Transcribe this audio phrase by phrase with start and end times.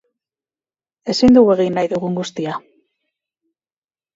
[1.13, 2.57] Ezin dugu egin nahi dugun guztia.